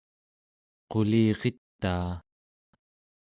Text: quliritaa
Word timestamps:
quliritaa 0.89 2.11